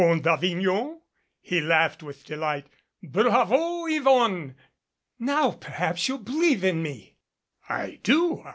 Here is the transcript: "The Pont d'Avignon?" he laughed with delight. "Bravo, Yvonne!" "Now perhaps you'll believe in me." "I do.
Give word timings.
"The 0.01 0.07
Pont 0.07 0.23
d'Avignon?" 0.23 0.99
he 1.41 1.61
laughed 1.61 2.01
with 2.01 2.25
delight. 2.25 2.65
"Bravo, 3.03 3.85
Yvonne!" 3.85 4.55
"Now 5.19 5.51
perhaps 5.51 6.07
you'll 6.07 6.17
believe 6.17 6.63
in 6.63 6.81
me." 6.81 7.17
"I 7.69 7.99
do. 8.01 8.43